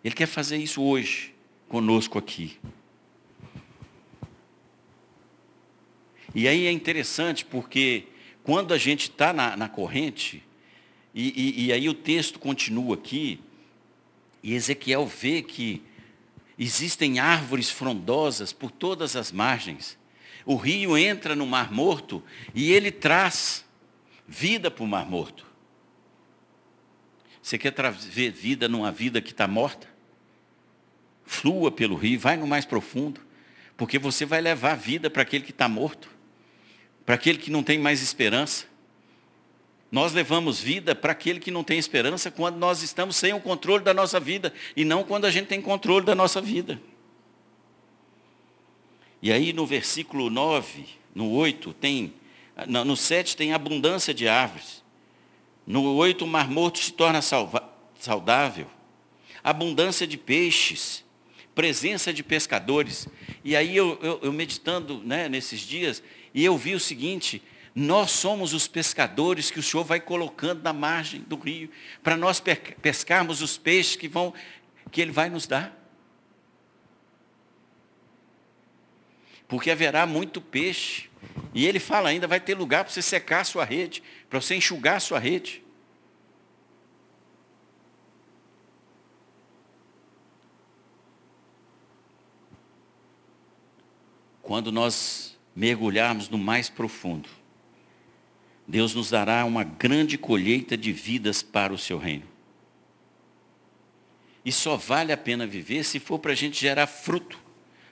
[0.04, 1.34] Ele quer fazer isso hoje,
[1.68, 2.60] conosco aqui.
[6.34, 8.06] E aí é interessante porque
[8.44, 10.44] quando a gente está na, na, corrente,
[11.14, 13.40] e, e, e aí o texto continua aqui,
[14.42, 15.84] e Ezequiel vê que
[16.58, 19.98] existem árvores frondosas por todas as margens.
[20.46, 22.24] O rio entra no Mar Morto
[22.56, 23.66] e ele traz
[24.28, 25.46] vida para o Mar Morto.
[27.44, 29.88] Você quer trazer vida numa vida que está morta?
[31.26, 33.22] Flua pelo rio, vai no mais profundo,
[33.76, 36.21] porque você vai levar vida para aquele que está morto
[37.12, 38.66] para aquele que não tem mais esperança.
[39.92, 43.84] Nós levamos vida para aquele que não tem esperança quando nós estamos sem o controle
[43.84, 46.82] da nossa vida e não quando a gente tem controle da nossa vida.
[49.22, 52.14] E aí no versículo 9, no 8, tem,
[52.66, 54.82] no 7 tem abundância de árvores.
[55.68, 57.20] No 8 o mar morto se torna
[58.00, 58.68] saudável.
[59.44, 61.04] Abundância de peixes,
[61.54, 63.06] presença de pescadores.
[63.44, 66.02] E aí eu, eu, eu meditando né, nesses dias,
[66.34, 70.74] e eu vi o seguinte, nós somos os pescadores que o Senhor vai colocando na
[70.74, 71.70] margem do rio,
[72.04, 72.42] para nós
[72.82, 74.34] pescarmos os peixes que, vão,
[74.92, 75.78] que Ele vai nos dar.
[79.48, 81.10] Porque haverá muito peixe.
[81.54, 84.56] E ele fala ainda, vai ter lugar para você secar a sua rede, para você
[84.56, 85.62] enxugar a sua rede.
[94.42, 97.30] Quando nós mergulharmos no mais profundo,
[98.68, 102.26] Deus nos dará uma grande colheita de vidas para o seu reino.
[104.46, 107.38] E só vale a pena viver se for para a gente gerar fruto,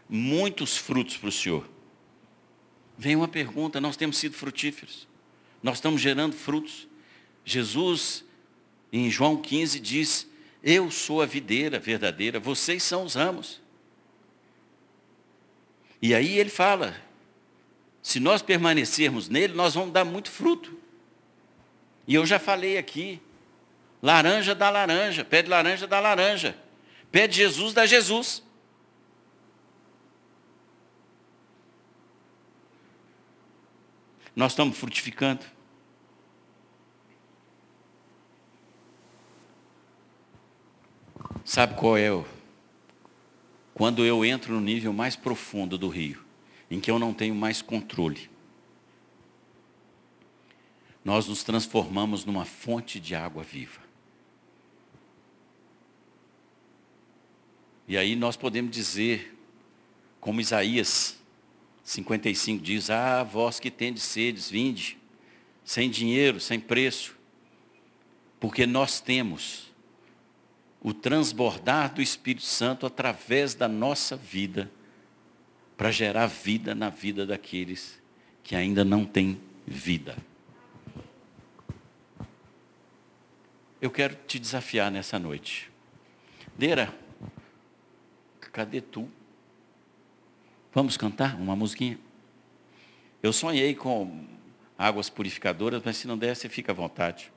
[0.07, 1.69] muitos frutos para o Senhor.
[2.97, 5.07] Vem uma pergunta, nós temos sido frutíferos,
[5.61, 6.87] nós estamos gerando frutos.
[7.45, 8.23] Jesus,
[8.91, 10.29] em João 15, diz,
[10.63, 13.61] eu sou a videira verdadeira, vocês são os ramos.
[16.01, 16.95] E aí ele fala,
[18.09, 20.75] se nós permanecermos nele, nós vamos dar muito fruto.
[22.07, 23.21] E eu já falei aqui,
[24.01, 26.57] laranja dá laranja, pé de laranja dá laranja,
[27.11, 28.41] pé de Jesus dá Jesus.
[34.35, 35.45] Nós estamos frutificando.
[41.45, 42.25] Sabe qual é o?
[43.75, 46.27] Quando eu entro no nível mais profundo do rio
[46.69, 48.29] em que eu não tenho mais controle.
[51.03, 53.81] Nós nos transformamos numa fonte de água viva.
[57.87, 59.35] E aí nós podemos dizer,
[60.19, 61.17] como Isaías
[61.83, 64.97] 55 diz: Ah, vós que tendes sedes, vinde,
[65.63, 67.17] sem dinheiro, sem preço,
[68.39, 69.71] porque nós temos
[70.81, 74.71] o transbordar do Espírito Santo através da nossa vida
[75.79, 78.01] para gerar vida na vida daqueles
[78.43, 80.17] que ainda não têm vida.
[83.79, 85.71] Eu quero te desafiar nessa noite.
[86.57, 86.93] Deira,
[88.51, 89.09] cadê tu?
[90.73, 91.97] Vamos cantar uma musiquinha?
[93.23, 94.27] Eu sonhei com
[94.77, 97.31] águas purificadoras, mas se não der, você fica à vontade.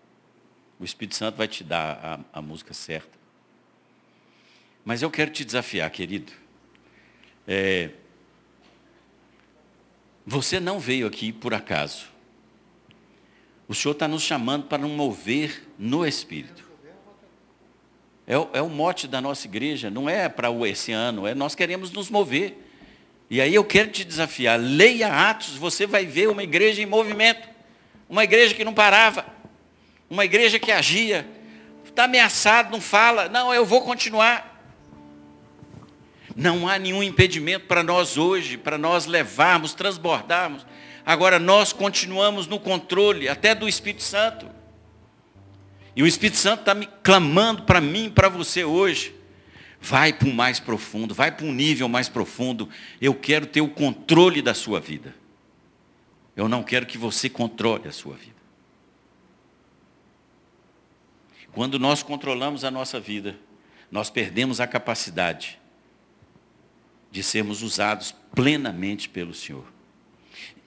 [0.80, 3.16] O Espírito Santo vai te dar a, a música certa.
[4.84, 6.32] Mas eu quero te desafiar, querido.
[7.46, 8.01] É,
[10.26, 12.06] você não veio aqui por acaso.
[13.66, 16.70] O Senhor está nos chamando para um mover no Espírito.
[18.26, 21.90] É, é o mote da nossa igreja, não é para esse ano, é nós queremos
[21.90, 22.58] nos mover.
[23.28, 27.48] E aí eu quero te desafiar, leia Atos, você vai ver uma igreja em movimento.
[28.08, 29.24] Uma igreja que não parava,
[30.10, 31.26] uma igreja que agia,
[31.82, 34.51] está ameaçado, não fala, não, eu vou continuar.
[36.34, 40.66] Não há nenhum impedimento para nós hoje, para nós levarmos, transbordarmos.
[41.04, 44.48] Agora nós continuamos no controle, até do Espírito Santo.
[45.94, 49.14] E o Espírito Santo está me clamando para mim para você hoje.
[49.80, 52.68] Vai para o mais profundo, vai para um nível mais profundo.
[53.00, 55.14] Eu quero ter o controle da sua vida.
[56.36, 58.32] Eu não quero que você controle a sua vida.
[61.52, 63.38] Quando nós controlamos a nossa vida,
[63.90, 65.60] nós perdemos a capacidade
[67.12, 69.64] de sermos usados plenamente pelo Senhor.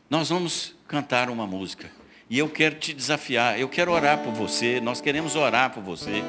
[0.08, 1.92] Nós vamos cantar uma música.
[2.30, 6.24] E eu quero te desafiar, eu quero orar por você, nós queremos orar por você.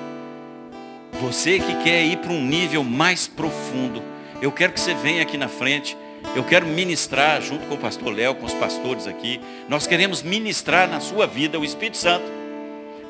[1.21, 4.03] Você que quer ir para um nível mais profundo,
[4.41, 5.97] eu quero que você venha aqui na frente.
[6.35, 9.41] Eu quero ministrar junto com o pastor Léo, com os pastores aqui.
[9.69, 12.25] Nós queremos ministrar na sua vida o Espírito Santo.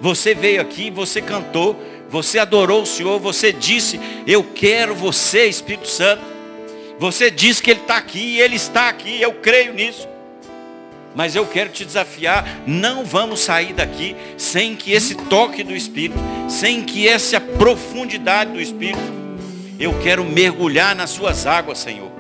[0.01, 5.89] Você veio aqui, você cantou, você adorou o Senhor, você disse, eu quero você, Espírito
[5.89, 6.36] Santo.
[6.99, 10.09] Você disse que Ele está aqui, Ele está aqui, eu creio nisso.
[11.15, 16.19] Mas eu quero te desafiar, não vamos sair daqui sem que esse toque do Espírito,
[16.49, 19.17] sem que essa profundidade do Espírito,
[19.79, 22.11] eu quero mergulhar nas suas águas, Senhor.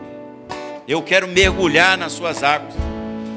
[0.88, 2.74] Eu quero mergulhar nas suas águas.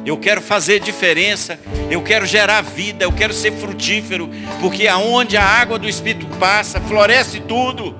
[0.05, 1.59] Eu quero fazer diferença,
[1.91, 4.29] eu quero gerar vida, eu quero ser frutífero,
[4.61, 7.95] porque aonde a água do Espírito passa, floresce tudo.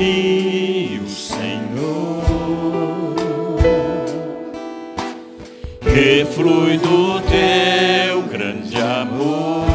[0.00, 2.24] Um rio, Senhor,
[5.82, 9.66] que flui do teu grande amor.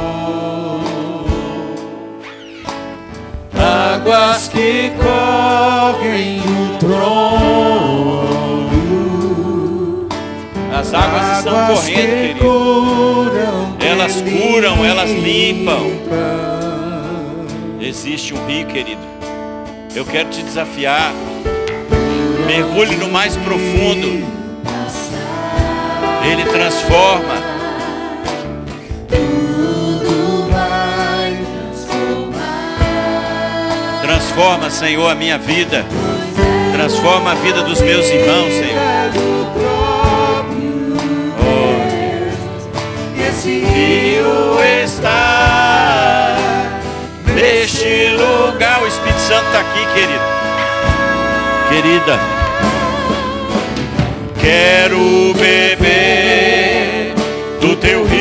[3.54, 8.26] Águas que correm no trono.
[10.74, 13.76] As águas estão correndo, que querido.
[13.80, 15.86] Elas curam, elas limpam.
[17.80, 19.15] Existe um rio, querido.
[19.96, 21.14] Eu quero te desafiar.
[22.46, 24.28] Mergulhe no mais profundo.
[26.30, 27.36] Ele transforma.
[34.02, 35.86] Transforma, Senhor, a minha vida.
[36.74, 38.82] Transforma a vida dos meus irmãos, Senhor.
[43.30, 45.25] Esse Rio está
[49.28, 50.24] Santo está aqui, querido.
[51.68, 52.20] Querida.
[54.40, 57.16] Quero beber
[57.60, 58.15] do teu rio,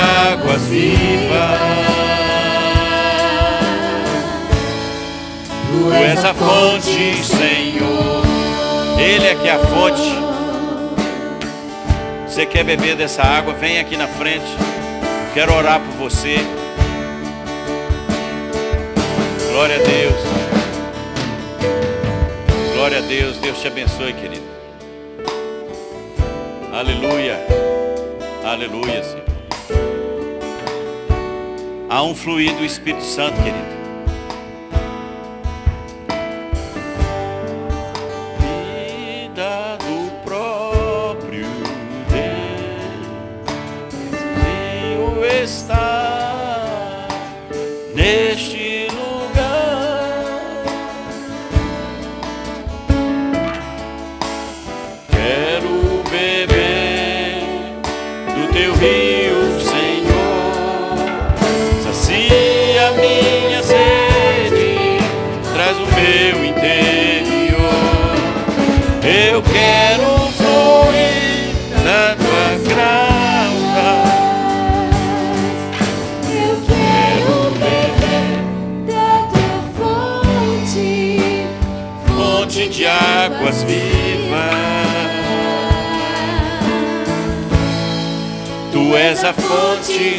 [0.00, 1.60] águas vivas.
[5.70, 8.22] Tu és a fonte, Senhor.
[8.98, 10.30] Ele é que é a fonte.
[12.26, 13.54] Você quer beber dessa água?
[13.54, 14.46] Vem aqui na frente.
[15.34, 16.36] Quero orar por você.
[19.52, 20.20] Glória a Deus.
[22.74, 23.36] Glória a Deus.
[23.38, 24.48] Deus te abençoe, querido.
[26.72, 27.38] Aleluia.
[28.44, 29.29] Aleluia, Senhor.
[31.88, 33.79] Há um fluir do Espírito Santo, querido.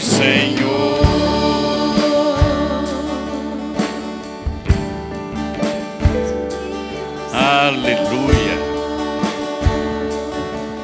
[0.01, 1.01] Senhor.
[7.33, 8.57] Aleluia.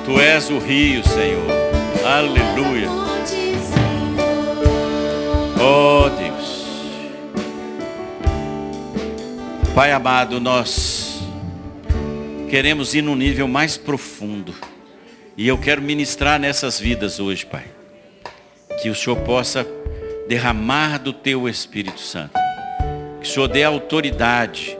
[0.04, 1.46] Tu és o rio, Senhor.
[2.04, 2.90] Aleluia.
[5.62, 6.66] Oh Deus.
[9.76, 11.22] Pai amado, nós
[12.50, 14.56] queremos ir num nível mais profundo.
[15.38, 17.77] E eu quero ministrar nessas vidas hoje, Pai.
[18.82, 19.68] Que o Senhor possa
[20.28, 22.34] derramar do teu Espírito Santo.
[23.20, 24.78] Que o Senhor dê autoridade,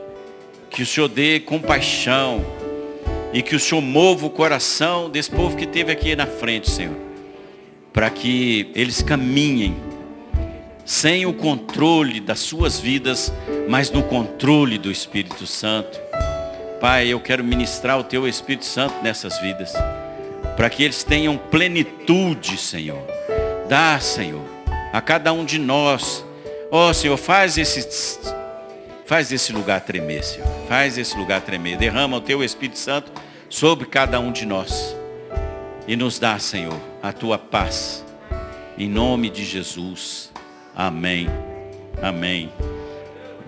[0.70, 2.44] que o Senhor dê compaixão
[3.32, 6.96] e que o Senhor mova o coração desse povo que esteve aqui na frente, Senhor,
[7.92, 9.76] para que eles caminhem
[10.84, 13.30] sem o controle das suas vidas,
[13.68, 16.00] mas no controle do Espírito Santo.
[16.80, 19.74] Pai, eu quero ministrar o teu Espírito Santo nessas vidas,
[20.56, 23.02] para que eles tenham plenitude, Senhor.
[23.68, 24.44] Dá, Senhor,
[24.92, 26.24] a cada um de nós.
[26.70, 28.18] Ó, oh, Senhor, faz esse
[29.04, 30.48] faz esse lugar tremer, Senhor.
[30.66, 31.76] Faz esse lugar tremer.
[31.76, 33.12] Derrama o teu Espírito Santo
[33.48, 34.96] sobre cada um de nós.
[35.86, 38.04] E nos dá, Senhor, a tua paz.
[38.76, 40.30] Em nome de Jesus.
[40.74, 41.26] Amém.
[42.00, 42.50] Amém.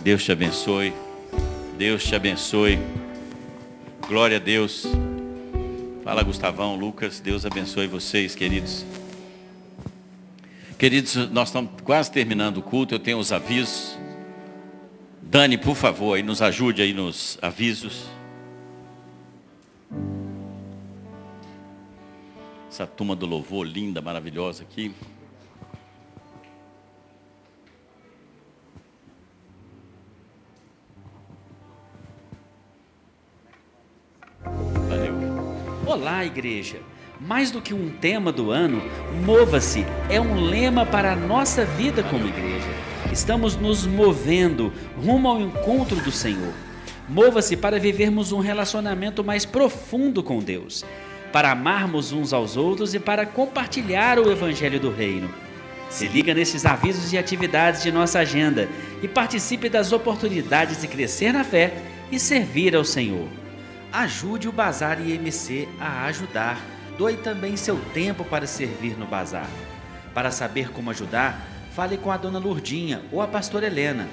[0.02, 0.92] Deus te abençoe.
[1.78, 2.78] Deus te abençoe.
[4.06, 4.86] Glória a Deus.
[6.02, 8.84] Fala Gustavão, Lucas, Deus abençoe vocês, queridos.
[10.80, 13.98] Queridos, nós estamos quase terminando o culto, eu tenho os avisos.
[15.20, 18.06] Dani, por favor, aí nos ajude aí nos avisos.
[22.66, 24.94] Essa turma do louvor linda, maravilhosa aqui.
[34.88, 35.14] Valeu.
[35.86, 36.80] Olá, igreja!
[37.20, 38.82] Mais do que um tema do ano,
[39.26, 42.68] Mova-se é um lema para a nossa vida como igreja.
[43.12, 46.54] Estamos nos movendo rumo ao encontro do Senhor.
[47.06, 50.82] Mova-se para vivermos um relacionamento mais profundo com Deus,
[51.30, 55.28] para amarmos uns aos outros e para compartilhar o Evangelho do Reino.
[55.90, 58.66] Se liga nesses avisos e atividades de nossa agenda
[59.02, 61.74] e participe das oportunidades de crescer na fé
[62.10, 63.28] e servir ao Senhor.
[63.92, 66.79] Ajude o Bazar IMC a ajudar.
[67.01, 69.48] Doe também seu tempo para servir no bazar.
[70.12, 74.07] Para saber como ajudar, fale com a dona Lurdinha ou a pastora Helena.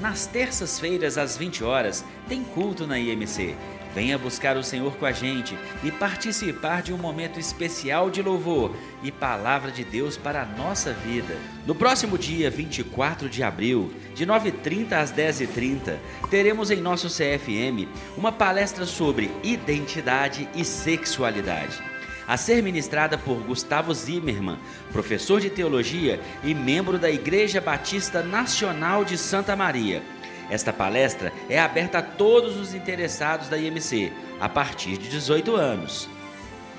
[0.00, 3.54] Nas terças-feiras, às 20 horas, tem culto na IMC.
[3.94, 8.74] Venha buscar o Senhor com a gente e participar de um momento especial de louvor
[9.02, 11.36] e palavra de Deus para a nossa vida.
[11.66, 15.98] No próximo dia 24 de abril, de 9h30 às 10h30,
[16.30, 21.92] teremos em nosso CFM uma palestra sobre identidade e sexualidade
[22.26, 24.58] a ser ministrada por Gustavo Zimmermann,
[24.92, 30.02] professor de teologia e membro da Igreja Batista Nacional de Santa Maria.
[30.50, 36.08] Esta palestra é aberta a todos os interessados da IMC, a partir de 18 anos.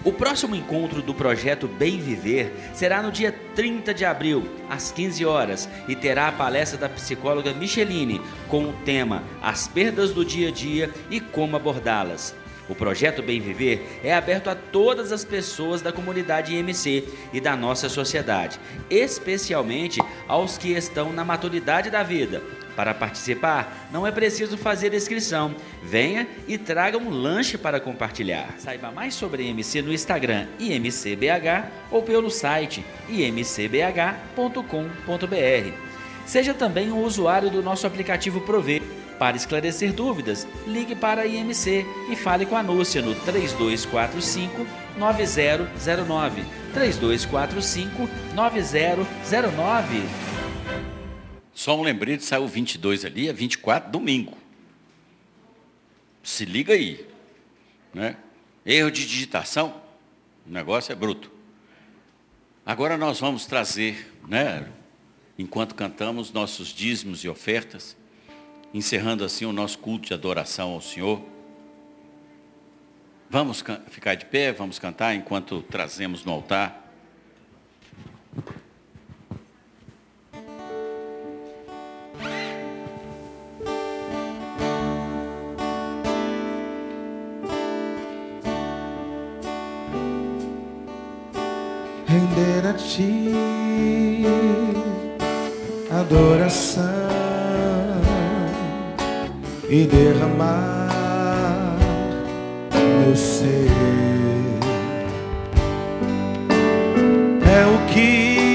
[0.04, 5.26] O próximo encontro do projeto Bem Viver será no dia 30 de abril, às 15
[5.26, 10.50] horas, e terá a palestra da psicóloga Micheline com o tema As perdas do dia
[10.50, 12.36] a dia e como abordá-las.
[12.68, 17.56] O projeto Bem Viver é aberto a todas as pessoas da comunidade IMC e da
[17.56, 18.60] nossa sociedade,
[18.90, 22.42] especialmente aos que estão na maturidade da vida.
[22.76, 25.56] Para participar, não é preciso fazer inscrição.
[25.82, 28.56] Venha e traga um lanche para compartilhar.
[28.58, 34.66] Saiba mais sobre IMC no Instagram IMCBH ou pelo site imcbh.com.br.
[36.26, 38.82] Seja também um usuário do nosso aplicativo Prover.
[39.20, 46.44] Para esclarecer dúvidas, ligue para a IMC e fale com a Núcia no 3245 9009.
[46.74, 50.02] 3245 9009.
[51.54, 54.38] Só um lembrete, saiu 22 ali, é 24, domingo.
[56.22, 57.08] Se liga aí.
[57.94, 58.18] Né?
[58.66, 59.82] Erro de digitação,
[60.46, 61.32] o negócio é bruto.
[62.66, 64.68] Agora nós vamos trazer, né,
[65.38, 67.96] enquanto cantamos, nossos dízimos e ofertas
[68.76, 71.22] encerrando assim o nosso culto de adoração ao Senhor.
[73.30, 76.82] Vamos ficar de pé, vamos cantar enquanto trazemos no altar.
[92.08, 93.34] render a ti
[95.90, 97.05] adoração
[99.70, 101.76] e derramar
[103.00, 103.72] meu ser.
[107.42, 108.46] É o que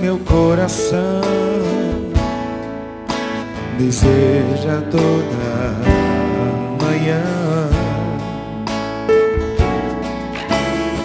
[0.00, 1.20] meu coração
[3.78, 5.76] deseja toda
[6.80, 7.22] manhã.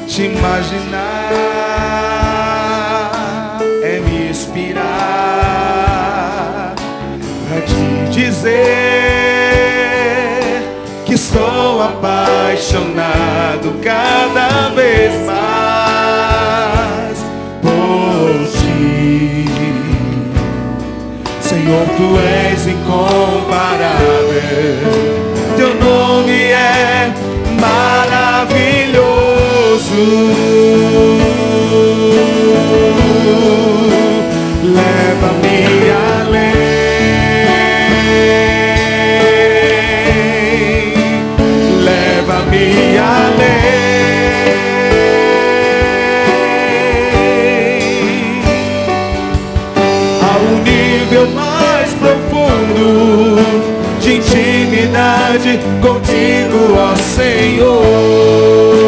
[0.07, 2.11] Te imaginar
[8.12, 8.51] dizer
[11.05, 17.18] que estou apaixonado cada vez mais
[17.62, 19.45] por ti.
[21.41, 24.01] Senhor, tu és incomparável,
[25.55, 27.14] teu nome é
[27.59, 29.01] maravilhoso.
[34.64, 35.89] Leva-me
[36.20, 36.70] além.
[42.72, 43.51] Leva-me além
[50.22, 53.38] a um nível mais profundo
[53.99, 58.80] de intimidade contigo, ó Senhor.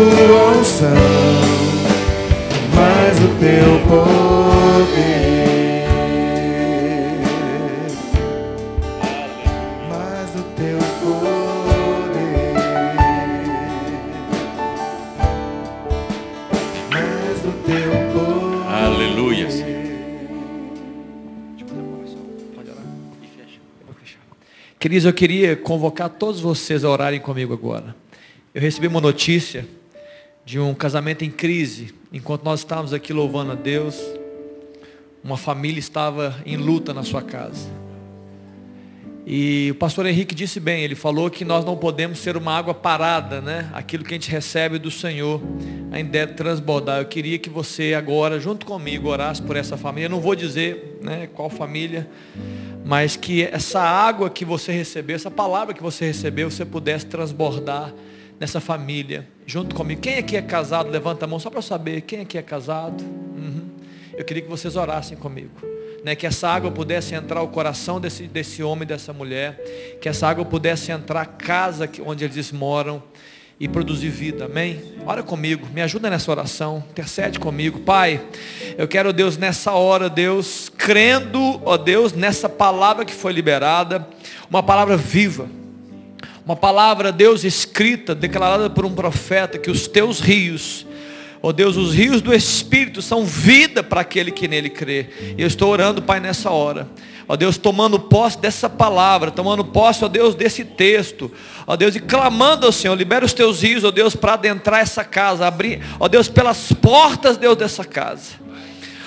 [0.00, 0.88] Tua unção,
[2.74, 4.24] mais do teu poder,
[9.90, 12.54] mais do teu poder,
[16.90, 18.72] mais do teu poder.
[18.72, 19.48] Aleluia.
[24.78, 27.94] Queridos, eu queria convocar todos vocês a orarem comigo agora.
[28.54, 29.66] Eu recebi uma notícia
[30.50, 31.94] de um casamento em crise.
[32.12, 33.96] Enquanto nós estávamos aqui louvando a Deus,
[35.22, 37.68] uma família estava em luta na sua casa.
[39.24, 42.74] E o pastor Henrique disse bem, ele falou que nós não podemos ser uma água
[42.74, 43.70] parada, né?
[43.72, 45.40] Aquilo que a gente recebe do Senhor
[45.92, 46.98] ainda deve transbordar.
[46.98, 50.06] Eu queria que você agora, junto comigo, orasse por essa família.
[50.06, 52.10] Eu não vou dizer né, qual família,
[52.84, 57.94] mas que essa água que você recebeu, essa palavra que você recebeu, você pudesse transbordar
[58.40, 60.00] nessa família, junto comigo.
[60.00, 60.88] Quem aqui é casado?
[60.88, 62.00] Levanta a mão só para saber.
[62.00, 63.04] Quem aqui é casado?
[63.04, 63.68] Uhum.
[64.16, 65.50] Eu queria que vocês orassem comigo.
[66.02, 70.26] Né, que essa água pudesse entrar o coração desse, desse homem, dessa mulher, que essa
[70.26, 73.02] água pudesse entrar a casa que, onde eles moram
[73.60, 74.82] e produzir vida, amém?
[75.04, 78.18] Ora comigo, me ajuda nessa oração, intercede comigo, Pai,
[78.78, 84.08] eu quero, Deus, nessa hora, Deus, crendo, ó Deus, nessa palavra que foi liberada,
[84.48, 85.46] uma palavra viva,
[86.50, 90.84] uma palavra, Deus, escrita, declarada por um profeta, que os teus rios,
[91.40, 95.06] ó Deus, os rios do Espírito são vida para aquele que nele crê.
[95.38, 96.88] E eu estou orando, Pai, nessa hora.
[97.28, 101.30] Ó Deus, tomando posse dessa palavra, tomando posse, ó Deus, desse texto.
[101.68, 105.04] Ó Deus, e clamando ao Senhor, libera os teus rios, ó Deus, para adentrar essa
[105.04, 108.32] casa, abrir, ó Deus, pelas portas, Deus, dessa casa.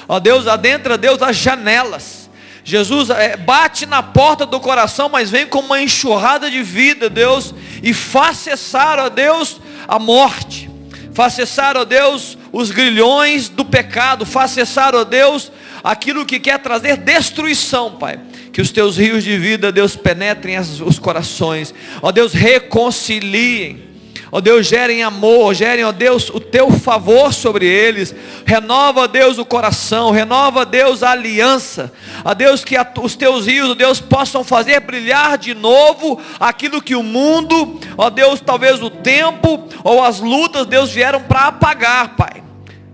[0.08, 2.23] Ó Deus, adentra, Deus, as janelas.
[2.64, 7.54] Jesus é, bate na porta do coração, mas vem com uma enxurrada de vida, Deus,
[7.82, 10.70] e faz cessar, ó Deus, a morte.
[11.14, 14.26] Faz cessar, ó Deus, os grilhões do pecado.
[14.26, 15.52] Faz cessar, ó Deus,
[15.84, 18.20] aquilo que quer trazer destruição, Pai.
[18.52, 21.74] Que os teus rios de vida, Deus, penetrem os corações.
[22.02, 23.93] Ó Deus, reconciliem.
[24.36, 28.16] Ó Deus, gerem amor, gerem, ó Deus, o teu favor sobre eles.
[28.44, 31.94] Renova, ó Deus, o coração, renova, ó Deus, a aliança.
[32.26, 36.96] Ó Deus, que os teus rios, ó Deus, possam fazer brilhar de novo aquilo que
[36.96, 42.42] o mundo, ó Deus, talvez o tempo ou as lutas, Deus, vieram para apagar, Pai.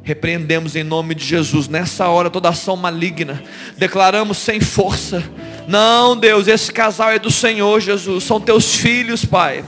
[0.03, 3.41] Repreendemos em nome de Jesus nessa hora toda ação maligna.
[3.77, 5.23] Declaramos sem força.
[5.69, 8.25] Não, Deus, esse casal é do Senhor, Jesus.
[8.25, 9.63] São teus filhos, Pai.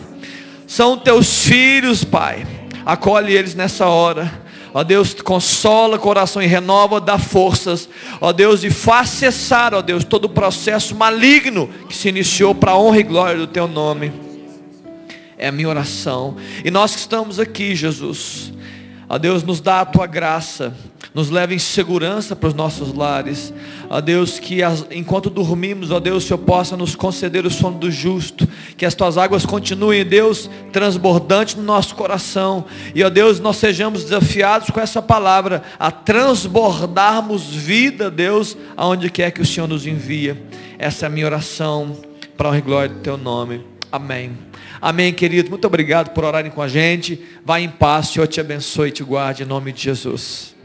[0.72, 2.48] São teus filhos, Pai.
[2.86, 4.42] Acolhe eles nessa hora.
[4.74, 7.90] Ó Deus, consola o coração e renova, dá forças.
[8.22, 12.72] Ó Deus, e faz cessar, ó Deus, todo o processo maligno que se iniciou para
[12.72, 14.14] a honra e glória do teu nome.
[15.38, 16.38] É a minha oração.
[16.64, 18.54] E nós que estamos aqui, Jesus,
[19.10, 20.74] ó Deus, nos dá a tua graça,
[21.14, 23.54] nos leva em segurança para os nossos lares.
[23.90, 27.78] Ó Deus, que as- enquanto dormimos, ó Deus, o Senhor possa nos conceder o sono
[27.78, 28.48] do justo,
[28.78, 32.64] que as tuas águas continuem, Deus, transbordantes no nosso coração.
[32.96, 39.32] E ó Deus, nós sejamos desafiados com essa palavra a transbordarmos vida, Deus, aonde quer
[39.32, 40.42] que o Senhor nos envia.
[40.80, 41.96] Essa é a minha oração
[42.38, 43.66] para a glória do teu nome.
[43.92, 44.32] Amém.
[44.82, 45.50] Amém, querido.
[45.50, 47.22] Muito obrigado por orarem com a gente.
[47.46, 48.08] Vá em paz.
[48.08, 50.56] Senhor te abençoe e te guarde em nome de Jesus.